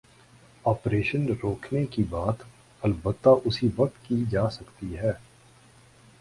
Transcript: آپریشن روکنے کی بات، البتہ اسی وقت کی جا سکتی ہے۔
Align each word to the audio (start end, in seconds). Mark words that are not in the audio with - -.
آپریشن 0.65 1.25
روکنے 1.43 1.85
کی 1.85 2.03
بات، 2.03 2.43
البتہ 2.81 3.29
اسی 3.45 3.69
وقت 3.77 4.05
کی 4.05 4.23
جا 4.29 4.49
سکتی 4.49 4.97
ہے۔ 4.97 5.11